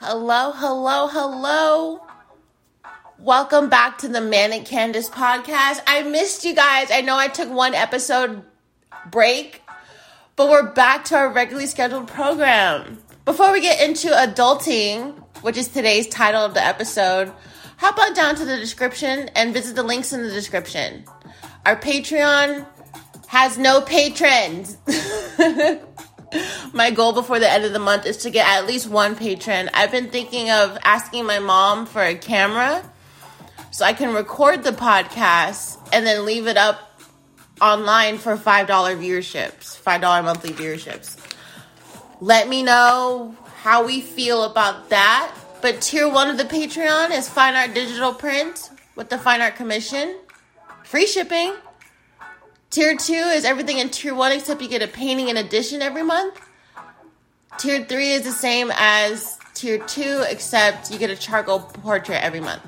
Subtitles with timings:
[0.00, 2.06] Hello, hello, hello.
[3.18, 5.80] Welcome back to the Manic Candice podcast.
[5.88, 6.92] I missed you guys.
[6.92, 8.44] I know I took one episode
[9.10, 9.60] break,
[10.36, 12.98] but we're back to our regularly scheduled program.
[13.24, 17.32] Before we get into adulting, which is today's title of the episode,
[17.78, 21.06] hop on down to the description and visit the links in the description.
[21.66, 22.64] Our Patreon
[23.26, 24.78] has no patrons.
[26.72, 29.70] my goal before the end of the month is to get at least one patron.
[29.72, 32.88] I've been thinking of asking my mom for a camera
[33.70, 37.00] so I can record the podcast and then leave it up
[37.60, 41.16] online for $5 viewerships, $5 monthly viewerships.
[42.20, 45.34] Let me know how we feel about that.
[45.60, 49.56] But tier one of the Patreon is Fine Art Digital Print with the Fine Art
[49.56, 50.16] Commission.
[50.84, 51.54] Free shipping.
[52.70, 56.02] Tier two is everything in tier one except you get a painting in addition every
[56.02, 56.38] month.
[57.58, 62.40] Tier three is the same as tier two except you get a charcoal portrait every
[62.40, 62.62] month.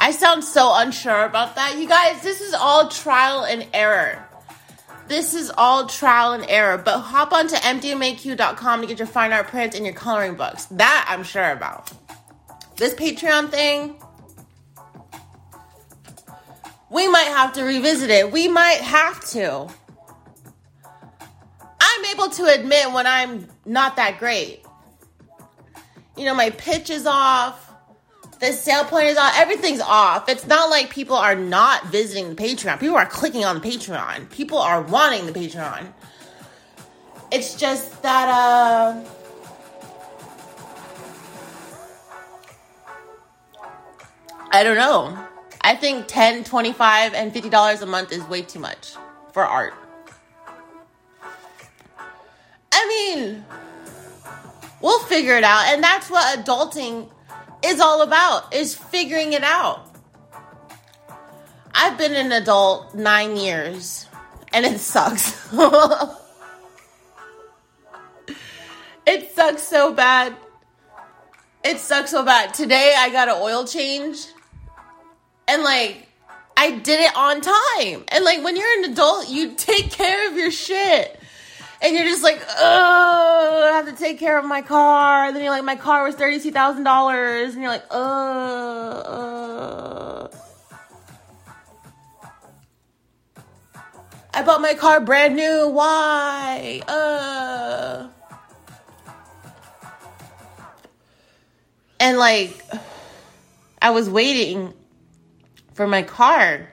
[0.00, 1.78] I sound so unsure about that.
[1.78, 4.28] You guys, this is all trial and error.
[5.06, 6.76] This is all trial and error.
[6.76, 10.64] But hop onto mdmaq.com to get your fine art prints and your coloring books.
[10.66, 11.92] That I'm sure about.
[12.76, 14.01] This Patreon thing,
[16.92, 18.30] we might have to revisit it.
[18.30, 19.66] We might have to.
[21.80, 24.62] I'm able to admit when I'm not that great.
[26.16, 27.70] You know, my pitch is off.
[28.40, 29.32] The sale point is off.
[29.36, 30.28] Everything's off.
[30.28, 32.78] It's not like people are not visiting the Patreon.
[32.78, 34.28] People are clicking on the Patreon.
[34.30, 35.86] People are wanting the Patreon.
[37.30, 39.02] It's just that, uh,
[44.50, 45.28] I don't know.
[45.64, 48.94] I think 10 25 and $50 a month is way too much
[49.32, 49.74] for art.
[52.72, 53.44] I mean,
[54.80, 55.66] we'll figure it out.
[55.66, 57.08] And that's what adulting
[57.64, 59.88] is all about, is figuring it out.
[61.74, 64.06] I've been an adult nine years,
[64.52, 65.48] and it sucks.
[69.06, 70.36] it sucks so bad.
[71.64, 72.52] It sucks so bad.
[72.52, 74.26] Today I got an oil change
[75.52, 76.08] and like
[76.56, 78.04] I did it on time.
[78.08, 81.18] And like when you're an adult, you take care of your shit.
[81.82, 85.26] And you're just like, oh, I have to take care of my car.
[85.26, 87.44] And then you're like, my car was $32,000.
[87.44, 88.28] And you're like, uh.
[94.34, 95.68] I bought my car brand new.
[95.68, 96.82] Why?
[96.86, 98.08] Uh.
[101.98, 102.64] And like,
[103.80, 104.72] I was waiting
[105.74, 106.68] for my car.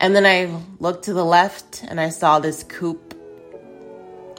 [0.00, 3.14] And then I looked to the left and I saw this coupe,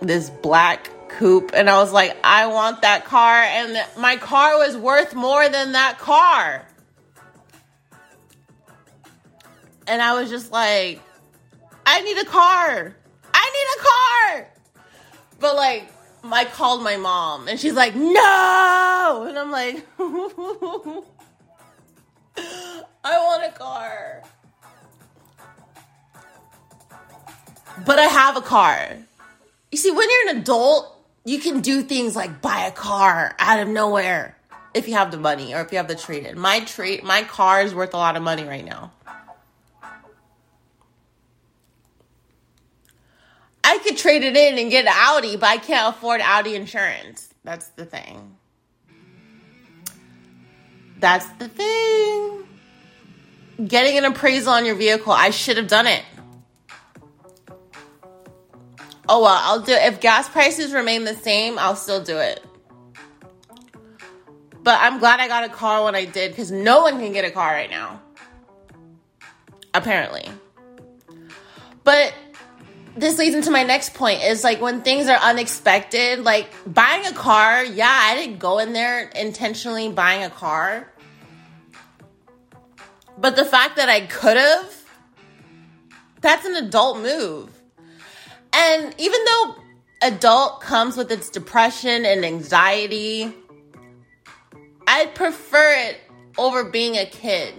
[0.02, 1.52] this black coupe.
[1.53, 3.36] And I was like, I want that car.
[3.36, 6.66] And my car was worth more than that car.
[9.88, 11.00] And I was just like,
[11.86, 12.96] I need a car.
[13.34, 14.47] I need a car.
[15.40, 15.91] But like,
[16.24, 19.25] I called my mom and she's like, no.
[19.28, 19.86] And I'm like,
[23.04, 24.24] I want a car.
[27.86, 28.98] But I have a car.
[29.72, 33.60] You see, when you're an adult, you can do things like buy a car out
[33.60, 34.38] of nowhere
[34.74, 36.38] if you have the money or if you have the trade in.
[36.38, 38.92] My trade my car is worth a lot of money right now.
[43.64, 47.30] I could trade it in and get an Audi, but I can't afford Audi insurance.
[47.44, 48.36] That's the thing.
[51.00, 52.48] That's the thing
[53.68, 55.12] getting an appraisal on your vehicle.
[55.14, 56.04] I should have done it.
[59.08, 59.94] Oh well, I'll do it.
[59.94, 62.44] If gas prices remain the same, I'll still do it.
[64.64, 67.26] But I'm glad I got a car when I did because no one can get
[67.26, 68.02] a car right now.
[69.74, 70.30] Apparently.
[71.84, 72.14] But
[72.96, 77.14] this leads into my next point is like when things are unexpected, like buying a
[77.14, 80.91] car, yeah, I didn't go in there intentionally buying a car.
[83.17, 84.84] But the fact that I could have,
[86.22, 87.49] that's an adult move.
[88.53, 89.55] And even though
[90.02, 93.34] adult comes with its depression and anxiety,
[94.87, 95.97] I'd prefer it
[96.37, 97.53] over being a kid.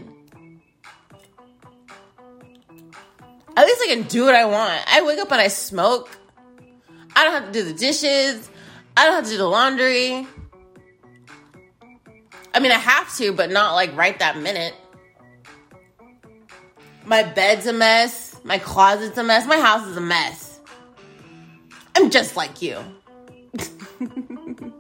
[3.55, 4.83] At least I can do what I want.
[4.87, 6.09] I wake up and I smoke.
[7.15, 8.49] I don't have to do the dishes.
[8.97, 10.27] I don't have to do the laundry.
[12.55, 14.75] I mean, I have to, but not like right that minute.
[17.05, 18.37] My bed's a mess.
[18.45, 19.47] My closet's a mess.
[19.47, 20.61] My house is a mess.
[21.97, 22.79] I'm just like you.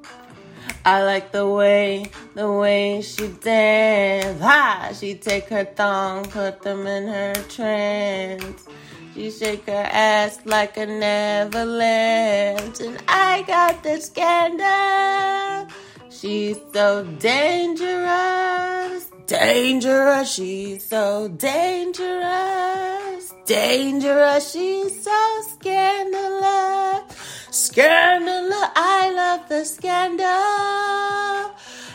[0.85, 4.41] I like the way, the way she dance.
[4.41, 4.93] Ha!
[4.99, 8.67] She take her thong, put them in her trance.
[9.15, 12.81] She shake her ass like a Neverland.
[12.81, 15.69] And I got the scandal.
[16.11, 19.12] She's so dangerous.
[19.27, 20.35] Dangerous.
[20.35, 23.33] She's so dangerous.
[23.47, 24.53] Dangerous.
[24.53, 27.15] She's so scandalous.
[27.51, 28.69] Scandalous.
[28.75, 30.27] I love the scandal.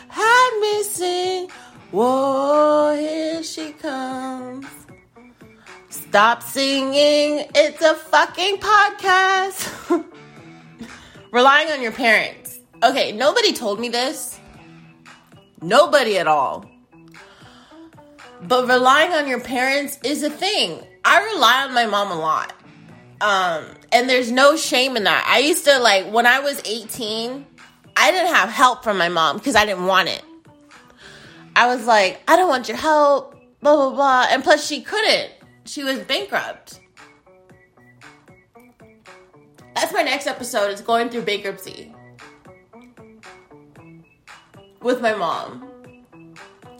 [0.08, 1.48] Had me sing.
[1.90, 4.66] Whoa, here she comes.
[5.90, 7.46] Stop singing.
[7.54, 9.68] It's a fucking podcast.
[11.32, 12.58] Relying on your parents.
[12.82, 14.38] Okay, nobody told me this.
[15.60, 16.64] Nobody at all.
[18.42, 20.82] But relying on your parents is a thing.
[21.04, 22.52] I rely on my mom a lot.
[23.20, 25.26] Um, and there's no shame in that.
[25.28, 27.44] I used to like when I was 18,
[27.96, 30.22] I didn't have help from my mom because I didn't want it.
[31.56, 34.26] I was like, I don't want your help, blah blah blah.
[34.30, 35.32] And plus she couldn't
[35.68, 36.80] she was bankrupt.
[39.74, 40.72] That's my next episode.
[40.72, 41.94] Is going through bankruptcy
[44.80, 45.67] with my mom.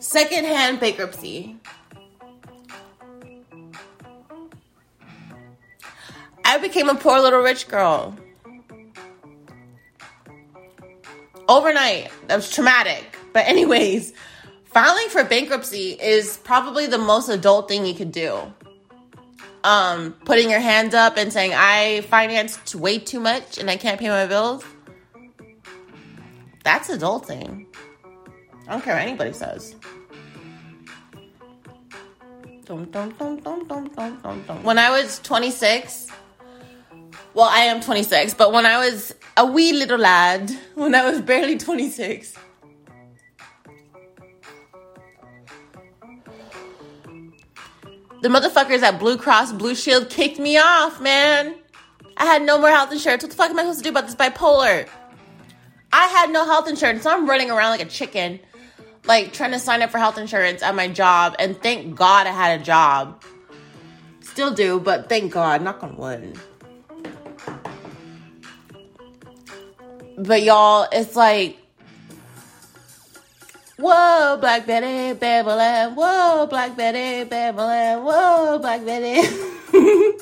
[0.09, 1.57] Secondhand bankruptcy.
[6.45, 8.17] I became a poor little rich girl.
[11.47, 12.11] Overnight.
[12.29, 13.19] That was traumatic.
[13.35, 14.15] But, anyways,
[14.65, 18.55] filing for bankruptcy is probably the most adult thing you could do
[19.65, 24.01] um, putting your hands up and saying, I financed way too much and I can't
[24.01, 24.65] pay my bills,
[26.65, 27.67] that's adulting.
[28.67, 29.77] I don't care what anybody says.
[34.63, 36.09] When I was 26,
[37.35, 41.21] well, I am 26, but when I was a wee little lad, when I was
[41.23, 42.35] barely 26,
[48.21, 51.55] The motherfuckers at Blue Cross Blue Shield kicked me off, man.
[52.17, 53.23] I had no more health insurance.
[53.23, 54.89] What the fuck am I supposed to do about this bipolar?
[55.93, 58.41] I had no health insurance, so I'm running around like a chicken,
[59.05, 61.37] like trying to sign up for health insurance at my job.
[61.39, 63.23] And thank God I had a job.
[64.21, 66.39] Still do, but thank God, not gonna wood.
[70.19, 71.59] But y'all, it's like
[73.79, 75.95] Whoa, Black Betty, Babylon.
[75.95, 78.05] Whoa, Black Betty, Babylon.
[78.05, 79.23] Whoa, Black Betty.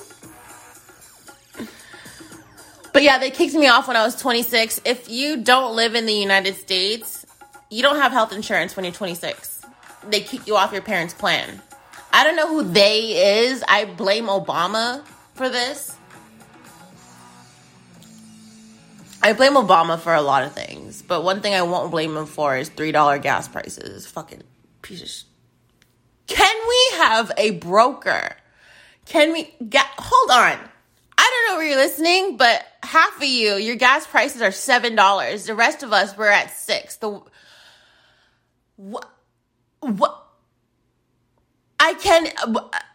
[2.93, 4.82] but yeah, they kicked me off when I was 26.
[4.84, 7.25] If you don't live in the United States,
[7.71, 9.63] you don't have health insurance when you're 26.
[10.09, 11.61] They kick you off your parents' plan.
[12.13, 13.65] I don't know who they is.
[13.69, 15.05] I blame Obama
[15.35, 15.95] for this.
[19.23, 22.27] I blame Obama for a lot of things, but one thing I won't blame him
[22.27, 24.07] for is three dollar gas prices.
[24.07, 24.43] Fucking
[24.83, 25.09] piece of.
[25.09, 25.23] Sh-
[26.29, 28.37] Can we have a broker?
[29.07, 29.87] Can we get?
[29.99, 30.59] Hold on.
[31.19, 34.95] I don't know where you're listening, but half of you, your gas prices are seven
[34.95, 35.47] dollars.
[35.47, 36.97] The rest of us, we're at six.
[36.97, 37.21] The
[38.76, 39.11] what?
[39.81, 40.23] What?
[41.78, 42.32] I can't.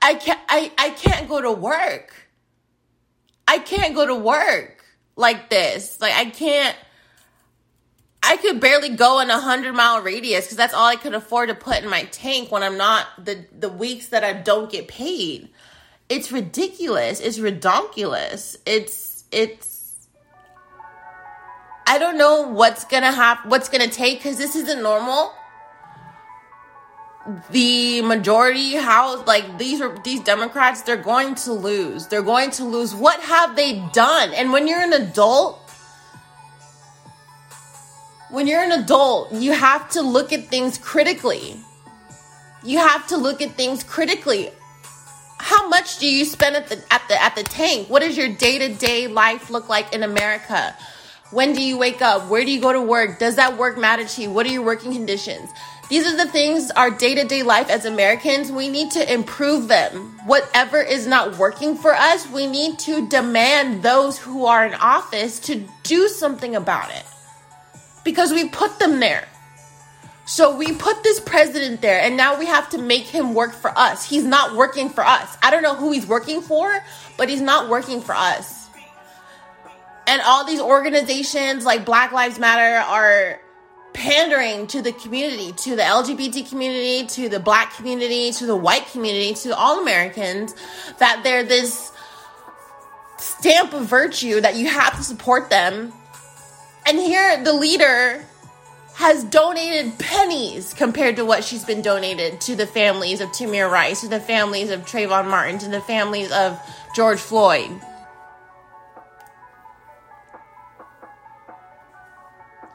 [0.02, 2.14] I can't I, I can't go to work.
[3.48, 4.84] I can't go to work
[5.16, 6.00] like this.
[6.00, 6.76] Like I can't
[8.24, 11.50] I could barely go in a hundred mile radius because that's all I could afford
[11.50, 14.88] to put in my tank when I'm not the the weeks that I don't get
[14.88, 15.50] paid.
[16.08, 17.20] It's ridiculous.
[17.20, 18.58] It's redonkulous.
[18.66, 20.08] It's it's
[21.88, 25.34] I don't know what's gonna happen what's gonna take because this isn't normal
[27.52, 32.08] the majority house like these are these democrats they're going to lose.
[32.08, 32.96] They're going to lose.
[32.96, 34.34] What have they done?
[34.34, 35.60] And when you're an adult
[38.32, 41.58] when you're an adult you have to look at things critically.
[42.64, 44.50] You have to look at things critically.
[45.40, 47.88] How much do you spend at the at the at the tank?
[47.88, 50.76] What does your day-to-day life look like in america?
[51.30, 52.30] When do you wake up?
[52.30, 53.20] Where do you go to work?
[53.20, 54.32] Does that work matter to you?
[54.32, 55.50] What are your working conditions
[55.92, 59.68] these are the things our day to day life as Americans, we need to improve
[59.68, 60.18] them.
[60.26, 65.38] Whatever is not working for us, we need to demand those who are in office
[65.42, 67.04] to do something about it
[68.06, 69.28] because we put them there.
[70.26, 73.78] So we put this president there and now we have to make him work for
[73.78, 74.06] us.
[74.08, 75.38] He's not working for us.
[75.44, 76.74] I don't know who he's working for,
[77.18, 78.70] but he's not working for us.
[80.08, 83.42] And all these organizations like Black Lives Matter are
[83.94, 88.88] pandering to the community, to the LGBT community, to the black community, to the white
[88.88, 90.56] community, to all Americans,
[91.00, 91.92] that they're this
[93.18, 95.94] stamp of virtue that you have to support them.
[96.86, 98.26] And here, the leader
[98.96, 104.02] has donated pennies compared to what she's been donated to the families of Tamir Rice,
[104.02, 106.60] to the families of Trayvon Martin, to the families of
[106.96, 107.72] George Floyd.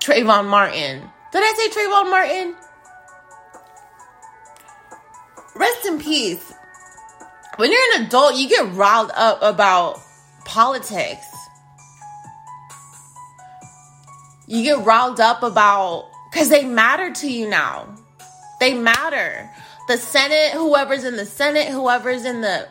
[0.07, 1.03] Trayvon Martin.
[1.33, 2.55] Did I say Trayvon Martin?
[5.57, 6.53] Rest in peace.
[7.57, 9.99] When you're an adult, you get riled up about
[10.45, 11.27] politics.
[14.47, 17.93] You get riled up about because they matter to you now.
[18.61, 19.51] They matter.
[19.89, 22.69] The Senate, whoever's in the Senate, whoever's in the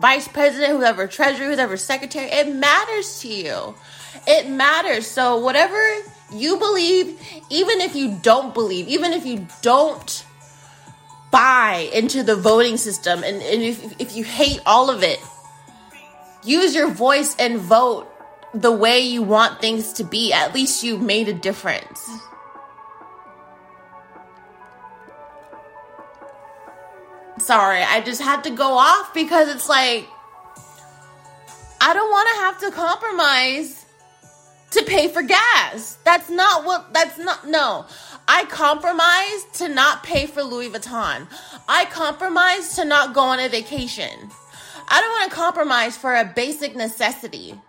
[0.00, 3.74] vice president, whoever treasury, whoever secretary, it matters to you.
[4.28, 5.08] It matters.
[5.08, 5.76] So whatever
[6.32, 7.20] you believe,
[7.50, 10.24] even if you don't believe, even if you don't
[11.30, 15.18] buy into the voting system and, and if, if you hate all of it,
[16.44, 18.08] use your voice and vote
[18.54, 20.32] the way you want things to be.
[20.32, 22.08] At least you made a difference.
[27.38, 30.06] Sorry, I just had to go off because it's like,
[31.80, 33.79] I don't want to have to compromise
[34.70, 35.98] to pay for gas.
[36.04, 37.86] That's not what, that's not, no.
[38.28, 41.26] I compromise to not pay for Louis Vuitton.
[41.68, 44.30] I compromise to not go on a vacation.
[44.88, 47.60] I don't want to compromise for a basic necessity.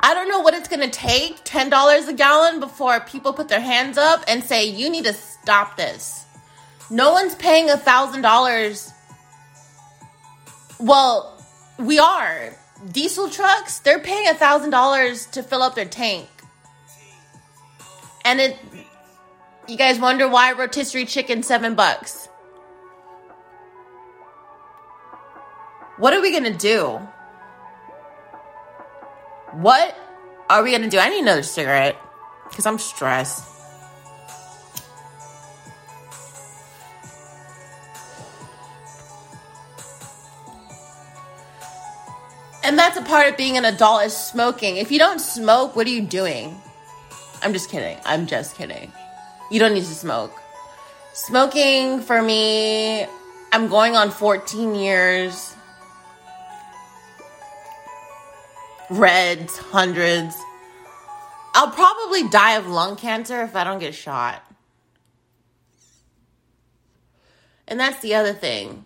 [0.00, 3.60] I don't know what it's going to take $10 a gallon before people put their
[3.60, 6.24] hands up and say, you need to stop this.
[6.90, 8.92] No one's paying a $1,000.
[10.80, 11.44] Well,
[11.78, 12.54] we are.
[12.92, 16.28] Diesel trucks, they're paying a $1,000 to fill up their tank.
[18.24, 18.56] And it,
[19.66, 22.28] you guys wonder why rotisserie chicken seven bucks.
[25.98, 27.00] What are we gonna do?
[29.52, 29.96] What
[30.48, 30.98] are we gonna do?
[30.98, 31.96] I need another cigarette
[32.48, 33.57] because I'm stressed.
[42.68, 44.76] And that's a part of being an adult is smoking.
[44.76, 46.54] If you don't smoke, what are you doing?
[47.40, 47.96] I'm just kidding.
[48.04, 48.92] I'm just kidding.
[49.50, 50.38] You don't need to smoke.
[51.14, 53.06] Smoking for me,
[53.52, 55.56] I'm going on 14 years.
[58.90, 60.36] reds, hundreds.
[61.54, 64.42] I'll probably die of lung cancer if I don't get shot.
[67.66, 68.84] And that's the other thing.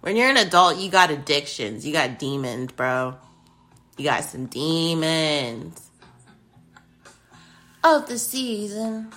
[0.00, 1.86] When you're an adult, you got addictions.
[1.86, 3.16] You got demons, bro.
[3.98, 5.90] You got some demons.
[7.84, 9.12] Of the season.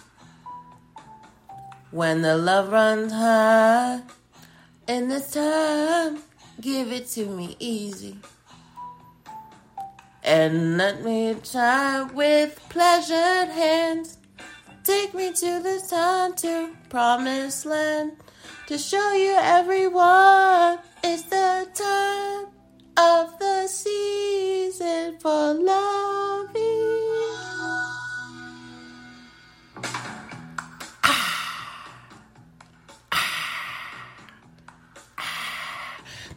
[1.92, 4.02] When the love runs high.
[4.88, 6.20] In this time,
[6.60, 8.18] give it to me easy.
[10.22, 14.18] And let me try with pleasured hands.
[14.84, 18.18] Take me to the sun to promised land
[18.68, 22.48] to show you everyone it's the time
[22.96, 27.04] of the season for loving.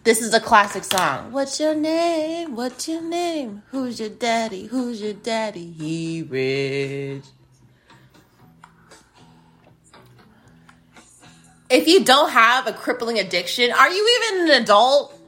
[0.02, 1.32] This is a classic song.
[1.32, 2.54] What's your name?
[2.54, 3.62] What's your name?
[3.70, 4.66] Who's your daddy?
[4.66, 5.72] Who's your daddy?
[5.72, 7.24] He rich.
[11.68, 15.18] If you don't have a crippling addiction, are you even an adult?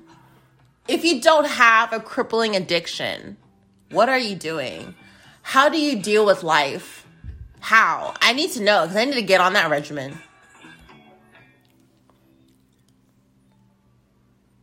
[0.87, 3.37] If you don't have a crippling addiction,
[3.91, 4.95] what are you doing?
[5.43, 7.07] How do you deal with life?
[7.61, 8.15] How?
[8.23, 10.17] I need to know because I need to get on that regimen.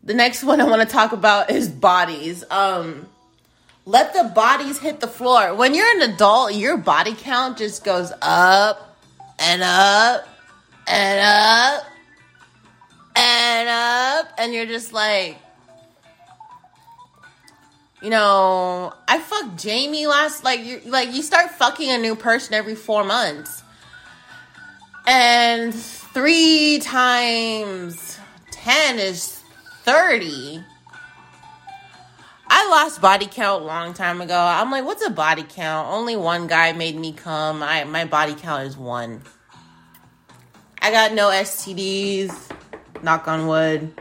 [0.04, 2.44] The next one I want to talk about is bodies.
[2.50, 3.10] Um,
[3.86, 5.54] let the bodies hit the floor.
[5.56, 8.98] When you're an adult, your body count just goes up
[9.40, 10.28] and up
[10.88, 11.86] and up
[13.16, 15.38] and up, and you're just like,
[18.02, 22.54] you know, I fucked Jamie last like you like you start fucking a new person
[22.54, 23.64] every four months,
[25.08, 28.20] and three times
[28.52, 29.42] ten is
[29.86, 30.64] 30.
[32.48, 34.36] I lost body count a long time ago.
[34.36, 35.90] I'm like, what's a body count?
[35.90, 37.62] Only one guy made me come.
[37.62, 39.22] I my body count is one.
[40.86, 42.32] I got no STDs.
[43.02, 43.92] Knock on wood.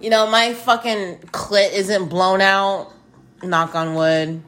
[0.00, 2.92] You know, my fucking clit isn't blown out.
[3.42, 4.42] Knock on wood.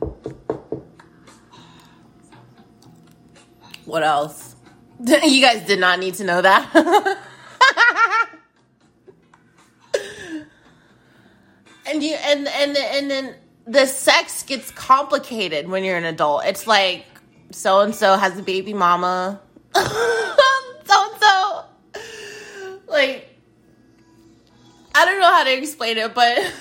[3.87, 4.55] What else?
[5.01, 6.71] you guys did not need to know that.
[11.87, 13.35] and you and and and then
[13.67, 16.45] the sex gets complicated when you're an adult.
[16.45, 17.07] It's like
[17.51, 19.41] so and so has a baby mama.
[20.85, 21.65] so so
[22.87, 23.35] like
[24.95, 26.53] I don't know how to explain it, but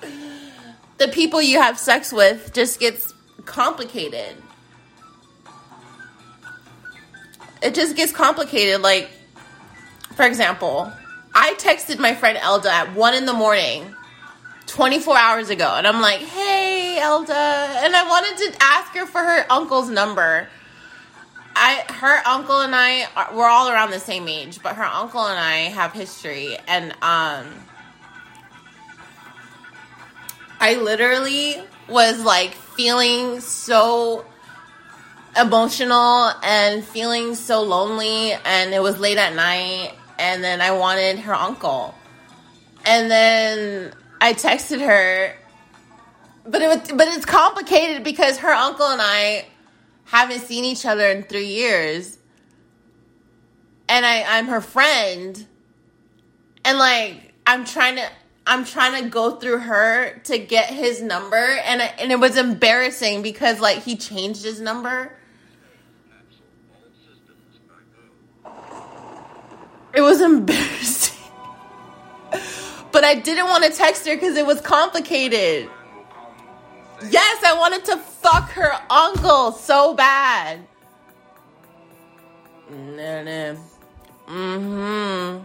[0.98, 3.12] the people you have sex with just gets
[3.44, 4.34] complicated.
[7.62, 8.80] It just gets complicated.
[8.80, 9.10] Like,
[10.14, 10.90] for example,
[11.34, 13.94] I texted my friend Elda at one in the morning,
[14.68, 16.55] 24 hours ago, and I'm like, hey,
[16.96, 17.34] Elda.
[17.34, 20.48] And I wanted to ask her for her uncle's number.
[21.54, 25.24] I, her uncle and I, are, we're all around the same age, but her uncle
[25.24, 27.46] and I have history, and um,
[30.60, 31.56] I literally
[31.88, 34.24] was like feeling so
[35.38, 41.18] emotional and feeling so lonely and it was late at night and then I wanted
[41.20, 41.94] her uncle.
[42.84, 45.34] And then I texted her
[46.48, 49.46] but it was, but it's complicated because her uncle and I
[50.04, 52.18] haven't seen each other in 3 years.
[53.88, 55.46] And I I'm her friend.
[56.64, 58.08] And like I'm trying to
[58.46, 63.22] I'm trying to go through her to get his number and and it was embarrassing
[63.22, 65.12] because like he changed his number.
[69.94, 71.16] It was embarrassing.
[72.92, 75.70] but I didn't want to text her cuz it was complicated.
[77.02, 80.66] Yes, I wanted to fuck her uncle so bad.
[84.28, 85.44] Mm-hmm.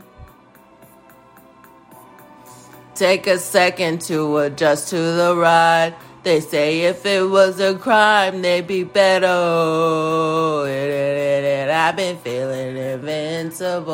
[2.96, 5.94] Take a second to adjust to the ride.
[6.24, 9.28] They say if it was a crime, they'd be better.
[11.92, 13.90] I've been feeling invincible.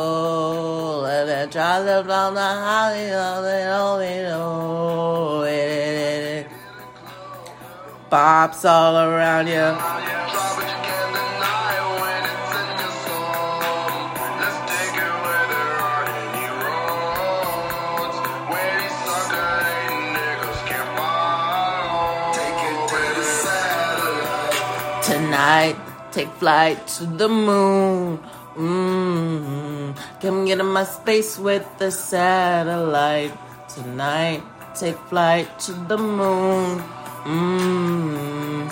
[1.05, 4.57] And I try to down the holly, only know.
[8.09, 9.75] Bops all around you.
[25.03, 25.75] Tonight,
[26.11, 28.19] take flight to the moon.
[28.55, 29.91] Mm-hmm.
[30.21, 33.33] Come get in my space with the satellite.
[33.67, 34.43] Tonight,
[34.73, 36.81] take flight to the moon.
[37.27, 38.71] Mm.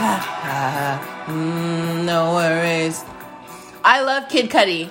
[2.04, 3.04] No worries.
[3.84, 4.90] I love Kid Cudi.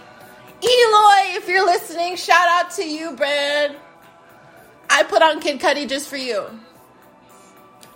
[0.61, 3.77] Eloy, if you're listening, shout out to you, Brad.
[4.89, 6.45] I put on Kid Cudi just for you.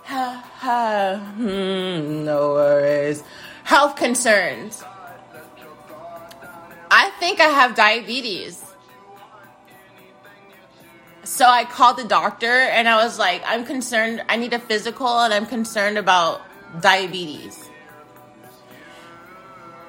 [0.04, 1.18] Ha ha.
[1.36, 3.22] Hmm, no worries.
[3.64, 4.82] Health concerns.
[6.90, 8.64] I think I have diabetes.
[11.24, 14.22] So I called the doctor and I was like, I'm concerned.
[14.28, 16.42] I need a physical and I'm concerned about
[16.80, 17.68] diabetes.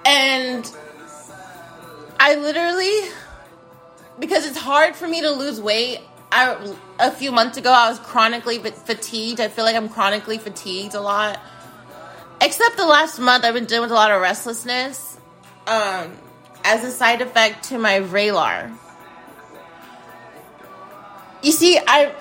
[0.05, 0.69] And
[2.19, 3.11] I literally,
[4.19, 5.99] because it's hard for me to lose weight.
[6.31, 9.39] I, a few months ago, I was chronically fatigued.
[9.39, 11.39] I feel like I'm chronically fatigued a lot.
[12.41, 15.17] Except the last month, I've been dealing with a lot of restlessness
[15.67, 16.17] um,
[16.63, 18.77] as a side effect to my Vraylar.
[21.45, 22.11] You see, I'm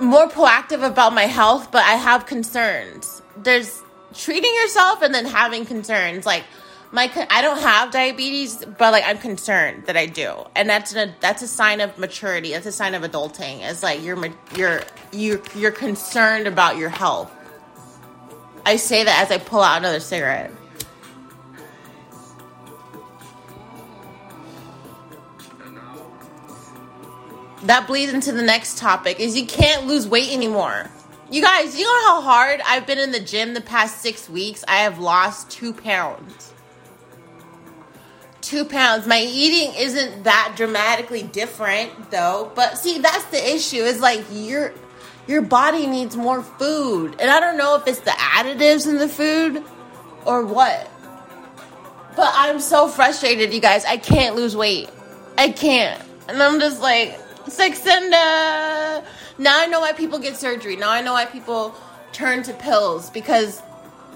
[0.00, 3.22] more proactive about my health, but I have concerns.
[3.36, 3.80] There's
[4.12, 6.26] treating yourself and then having concerns.
[6.26, 6.42] Like
[6.90, 11.14] my, I don't have diabetes, but like I'm concerned that I do, and that's a
[11.20, 12.50] that's a sign of maturity.
[12.50, 13.60] That's a sign of adulting.
[13.62, 14.18] It's like you're
[14.56, 17.30] you're you you're concerned about your health.
[18.64, 20.50] I say that as I pull out another cigarette.
[27.62, 30.90] That bleeds into the next topic is you can't lose weight anymore.
[31.30, 34.64] You guys, you know how hard I've been in the gym the past six weeks?
[34.68, 36.52] I have lost two pounds.
[38.42, 39.08] Two pounds.
[39.08, 42.52] My eating isn't that dramatically different though.
[42.54, 43.78] But see, that's the issue.
[43.78, 44.72] Is like your
[45.26, 47.16] your body needs more food.
[47.18, 49.64] And I don't know if it's the additives in the food
[50.24, 50.88] or what.
[52.14, 53.84] But I'm so frustrated, you guys.
[53.84, 54.90] I can't lose weight.
[55.36, 56.00] I can't.
[56.28, 59.04] And I'm just like, Saxenda.
[59.38, 60.76] Now I know why people get surgery.
[60.76, 61.74] Now I know why people
[62.12, 63.62] turn to pills because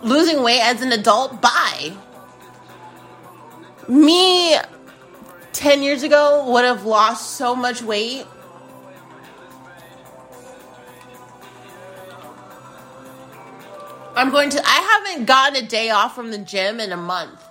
[0.03, 1.93] losing weight as an adult, bye.
[3.89, 4.57] Me
[5.53, 8.27] 10 years ago would have lost so much weight.
[14.17, 17.43] I'm going to, I haven't gotten a day off from the gym in a month.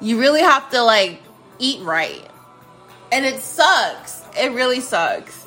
[0.00, 1.20] You really have to like
[1.58, 2.28] eat right.
[3.10, 4.22] And it sucks.
[4.38, 5.46] It really sucks.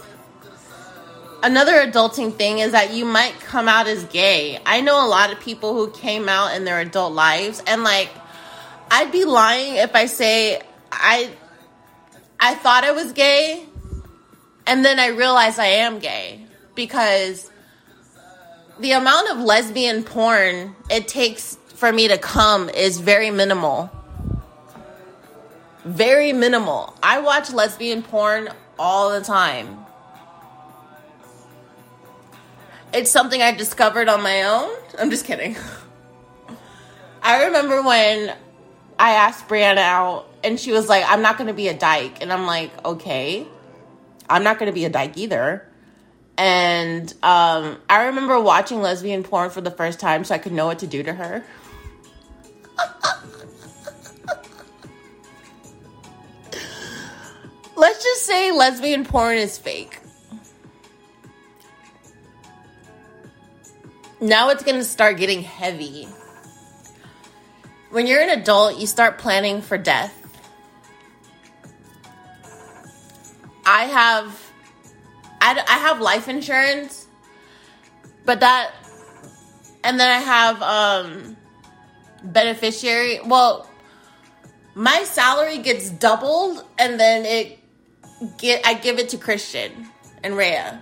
[1.44, 4.60] Another adulting thing is that you might come out as gay.
[4.66, 8.10] I know a lot of people who came out in their adult lives and like
[8.92, 11.32] I'd be lying if I say I
[12.40, 13.66] I thought I was gay
[14.68, 16.46] and then I realized I am gay
[16.76, 17.50] because
[18.80, 23.90] the amount of lesbian porn it takes for me to come is very minimal.
[25.84, 26.96] Very minimal.
[27.02, 29.86] I watch lesbian porn all the time.
[32.94, 34.70] It's something I discovered on my own.
[35.00, 35.56] I'm just kidding.
[37.24, 38.36] I remember when
[39.00, 42.22] I asked Brianna out and she was like, I'm not going to be a dyke.
[42.22, 43.48] And I'm like, okay.
[44.30, 45.68] I'm not going to be a dyke either.
[46.38, 50.66] And um, I remember watching lesbian porn for the first time so I could know
[50.66, 51.44] what to do to her.
[57.82, 59.98] Let's just say lesbian porn is fake.
[64.22, 66.08] Now it's going to start getting heavy.
[67.90, 70.16] When you're an adult, you start planning for death.
[73.66, 74.52] I have
[75.42, 77.08] I, I have life insurance,
[78.26, 78.76] but that
[79.84, 81.36] and then I have um
[82.24, 83.22] beneficiary.
[83.26, 83.68] Well,
[84.76, 87.58] my salary gets doubled and then it
[88.38, 89.90] get I give it to Christian
[90.24, 90.82] and Rhea.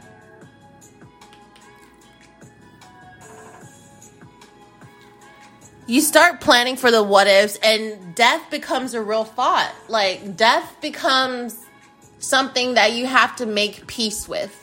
[5.87, 9.73] You start planning for the what ifs and death becomes a real thought.
[9.87, 11.65] Like death becomes
[12.19, 14.55] something that you have to make peace with.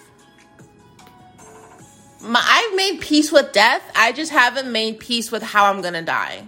[2.23, 3.83] My, I've made peace with death.
[3.95, 6.47] I just haven't made peace with how I'm going to die.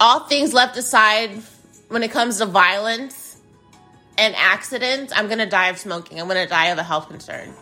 [0.00, 1.42] All things left aside
[1.88, 3.36] when it comes to violence
[4.16, 6.20] and accidents, I'm gonna die of smoking.
[6.20, 7.52] I'm gonna die of a health concern.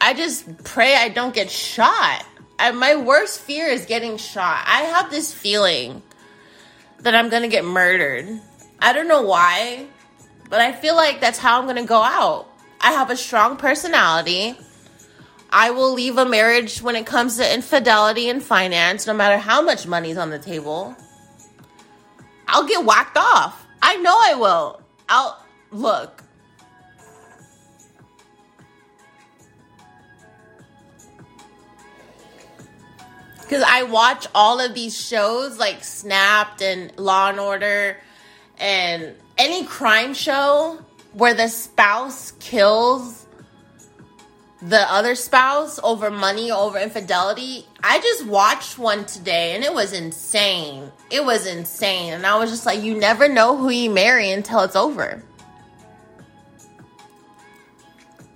[0.00, 2.24] I just pray I don't get shot.
[2.58, 4.64] I, my worst fear is getting shot.
[4.66, 6.02] I have this feeling
[7.00, 8.40] that I'm gonna get murdered.
[8.80, 9.86] I don't know why,
[10.48, 12.46] but I feel like that's how I'm gonna go out.
[12.80, 14.56] I have a strong personality.
[15.50, 19.62] I will leave a marriage when it comes to infidelity and finance, no matter how
[19.62, 20.96] much money's on the table.
[22.48, 23.66] I'll get whacked off.
[23.82, 24.80] I know I will.
[25.08, 26.22] I'll look.
[33.40, 37.96] Because I watch all of these shows like Snapped and Law and Order
[38.58, 40.80] and any crime show
[41.12, 43.25] where the spouse kills
[44.66, 47.64] the other spouse over money, over infidelity.
[47.84, 50.90] I just watched one today and it was insane.
[51.08, 52.14] It was insane.
[52.14, 55.22] And I was just like, you never know who you marry until it's over.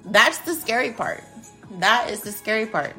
[0.04, 1.24] That's the scary part.
[1.80, 2.94] That is the scary part.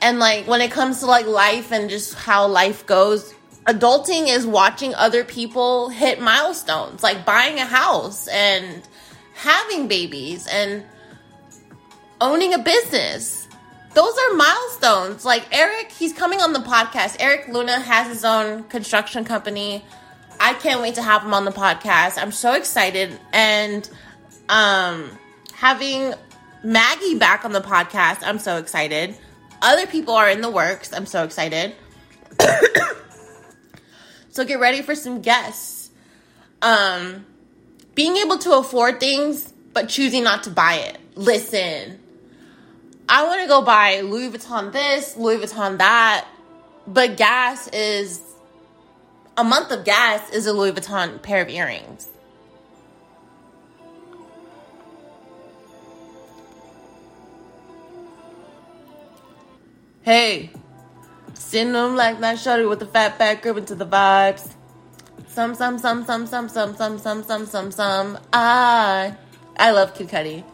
[0.00, 3.34] And like when it comes to like life and just how life goes,
[3.66, 8.86] adulting is watching other people hit milestones, like buying a house and
[9.38, 10.84] having babies and
[12.20, 13.46] owning a business.
[13.94, 15.24] Those are milestones.
[15.24, 17.16] Like Eric, he's coming on the podcast.
[17.20, 19.84] Eric Luna has his own construction company.
[20.40, 22.20] I can't wait to have him on the podcast.
[22.20, 23.18] I'm so excited.
[23.32, 23.88] And
[24.48, 25.08] um
[25.54, 26.14] having
[26.64, 29.16] Maggie back on the podcast, I'm so excited.
[29.62, 30.92] Other people are in the works.
[30.92, 31.74] I'm so excited.
[34.30, 35.90] so get ready for some guests.
[36.60, 37.24] Um
[37.98, 40.96] being able to afford things but choosing not to buy it.
[41.16, 41.98] Listen,
[43.08, 46.24] I want to go buy Louis Vuitton this, Louis Vuitton that,
[46.86, 48.22] but gas is
[49.36, 52.06] a month of gas is a Louis Vuitton pair of earrings.
[60.02, 60.52] Hey,
[61.34, 64.54] sitting them like that shorty with the fat back gripping to the vibes.
[65.26, 68.18] Some, some, some, some, some, some, some, some, some, some, some.
[68.32, 69.14] I,
[69.56, 70.44] I love Kid Cudi.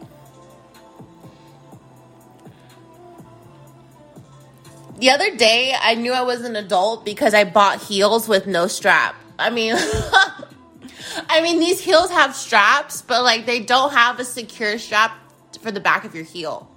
[4.97, 8.67] The other day, I knew I was an adult because I bought heels with no
[8.67, 9.15] strap.
[9.37, 9.75] I mean,
[11.29, 15.17] I mean, these heels have straps, but like they don't have a secure strap
[15.61, 16.71] for the back of your heel.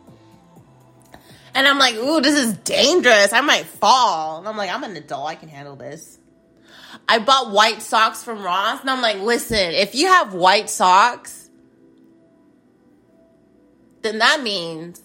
[1.54, 3.32] And I'm like, ooh, this is dangerous.
[3.32, 4.38] I might fall.
[4.38, 5.28] And I'm like, I'm an adult.
[5.28, 6.17] I can handle this.
[7.08, 8.80] I bought white socks from Ross.
[8.80, 11.50] And I'm like, listen, if you have white socks,
[14.02, 15.02] then that means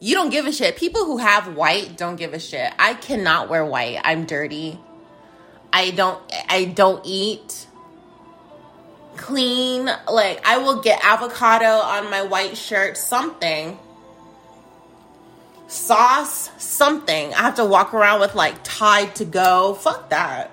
[0.00, 0.76] you don't give a shit.
[0.76, 2.72] People who have white don't give a shit.
[2.78, 4.00] I cannot wear white.
[4.02, 4.80] I'm dirty.
[5.72, 7.66] I don't I don't eat
[9.16, 9.88] clean.
[10.10, 13.78] Like I will get avocado on my white shirt, something.
[15.72, 17.32] Sauce, something.
[17.32, 19.74] I have to walk around with like Tide to go.
[19.74, 20.50] Fuck that.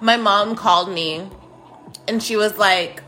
[0.00, 1.28] My mom called me
[2.08, 3.02] and she was like,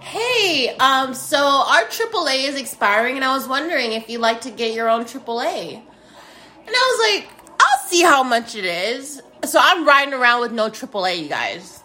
[0.00, 4.50] Hey, um, so our AAA is expiring, and I was wondering if you'd like to
[4.50, 5.72] get your own AAA.
[5.76, 9.22] And I was like, I'll see how much it is.
[9.44, 11.83] So I'm riding around with no AAA, you guys.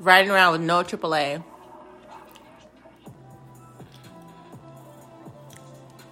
[0.00, 1.42] Riding around with no AAA.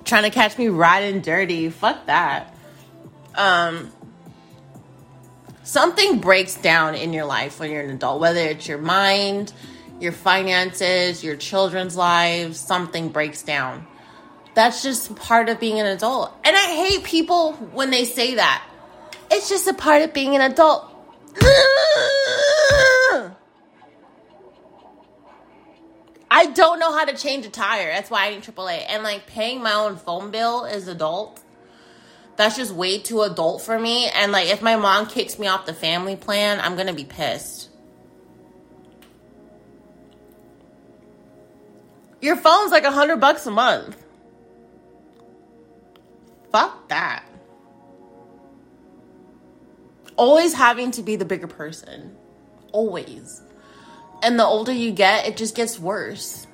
[0.04, 1.70] Trying to catch me riding dirty.
[1.70, 2.54] Fuck that.
[3.34, 3.90] Um,
[5.62, 9.52] something breaks down in your life when you're an adult, whether it's your mind,
[10.00, 13.86] your finances, your children's lives, something breaks down
[14.54, 16.32] that's just part of being an adult.
[16.44, 18.62] And I hate people when they say that.
[19.30, 20.90] It's just a part of being an adult.
[26.34, 27.88] I don't know how to change a tire.
[27.88, 28.86] That's why I need AAA.
[28.88, 31.42] And like paying my own phone bill as adult,
[32.36, 34.08] that's just way too adult for me.
[34.08, 37.68] And like if my mom kicks me off the family plan, I'm gonna be pissed.
[42.22, 44.02] Your phone's like a hundred bucks a month.
[46.50, 47.26] Fuck that.
[50.16, 52.16] Always having to be the bigger person.
[52.72, 53.42] Always.
[54.22, 56.46] And the older you get, it just gets worse.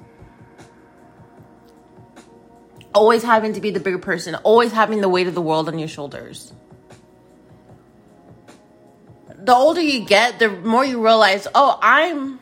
[2.95, 5.79] Always having to be the bigger person, always having the weight of the world on
[5.79, 6.53] your shoulders.
[9.37, 12.41] The older you get, the more you realize, oh, I'm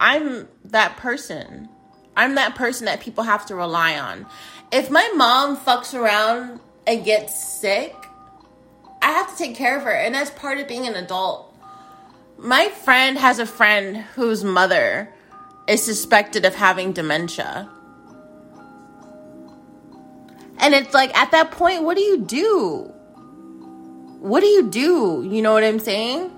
[0.00, 1.68] I'm that person.
[2.16, 4.26] I'm that person that people have to rely on.
[4.72, 7.94] If my mom fucks around and gets sick,
[9.00, 9.92] I have to take care of her.
[9.92, 11.47] And that's part of being an adult.
[12.38, 15.12] My friend has a friend whose mother
[15.66, 17.68] is suspected of having dementia.
[20.58, 22.92] And it's like, at that point, what do you do?
[24.20, 25.26] What do you do?
[25.28, 26.32] You know what I'm saying?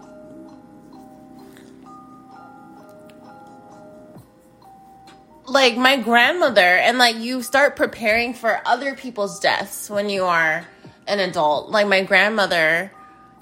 [5.50, 10.64] like my grandmother and like you start preparing for other people's deaths when you are
[11.08, 12.92] an adult like my grandmother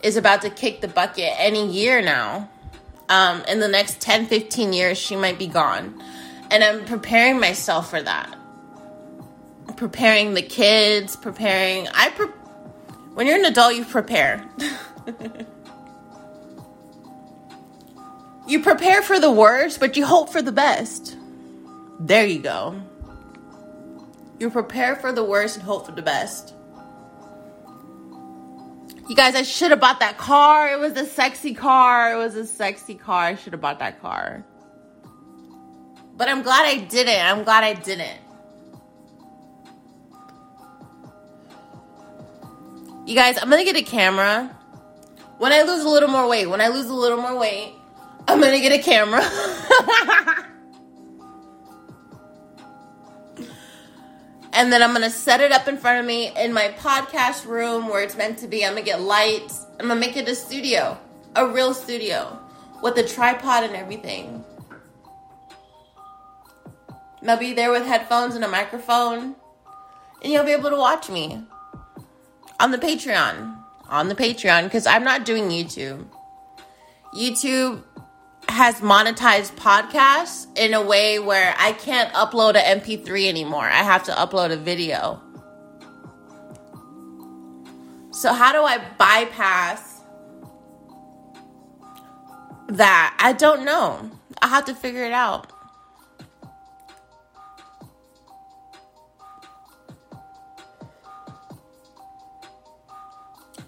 [0.03, 2.49] is about to kick the bucket any year now.
[3.09, 6.03] Um, in the next 10 15 years she might be gone.
[6.51, 8.37] And i'm preparing myself for that.
[9.77, 12.27] Preparing the kids preparing i pre-
[13.15, 14.47] when you're an adult you prepare.
[18.49, 21.19] You prepare for the worst but you hope for the best.
[22.01, 22.81] There you go.
[24.39, 26.55] You prepare for the worst and hope for the best.
[29.09, 30.71] You guys, I should have bought that car.
[30.71, 32.13] It was a sexy car.
[32.13, 33.25] It was a sexy car.
[33.25, 34.45] I should have bought that car.
[36.15, 37.25] But I'm glad I didn't.
[37.25, 38.19] I'm glad I didn't.
[43.07, 44.55] You guys, I'm gonna get a camera.
[45.39, 47.73] When I lose a little more weight, when I lose a little more weight,
[48.27, 49.23] I'm gonna get a camera.
[54.59, 57.87] and then I'm gonna set it up in front of me in my podcast room
[57.87, 58.67] where it's meant to be.
[58.67, 59.65] I'm gonna get lights.
[59.79, 60.99] I'm gonna make it a studio,
[61.37, 62.37] a real studio
[62.83, 64.45] with a tripod and everything.
[67.21, 69.37] And I'll be there with headphones and a microphone,
[70.25, 71.41] and you'll be able to watch me
[72.59, 73.57] on the Patreon.
[73.89, 76.05] On the Patreon, because I'm not doing YouTube.
[77.15, 77.85] YouTube
[78.59, 83.63] has monetized podcasts in a way where I can't upload an MP3 anymore.
[83.63, 85.23] I have to upload a video.
[88.11, 90.01] So, how do I bypass
[92.67, 93.17] that?
[93.21, 94.11] I don't know.
[94.43, 95.53] I have to figure it out.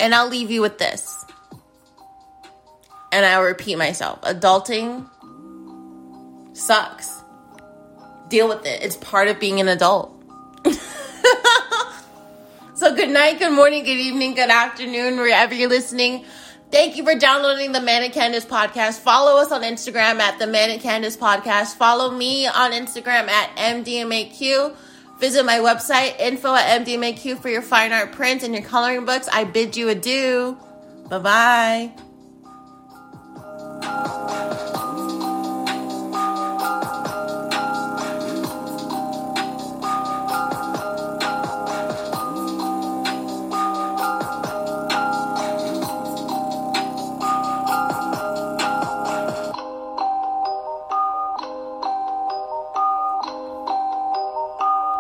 [0.01, 1.25] And I'll leave you with this
[3.13, 5.09] and I repeat myself adulting
[6.53, 7.23] sucks.
[8.29, 8.83] Deal with it.
[8.83, 10.15] It's part of being an adult.
[12.75, 16.25] so, good night, good morning, good evening, good afternoon, wherever you're listening.
[16.71, 19.01] Thank you for downloading the Manic Candice podcast.
[19.01, 21.75] Follow us on Instagram at the Manic Candice podcast.
[21.75, 24.77] Follow me on Instagram at MDMAQ.
[25.19, 29.29] Visit my website, info at MDMAQ for your fine art prints and your coloring books.
[29.33, 30.57] I bid you adieu.
[31.09, 32.10] Bye bye.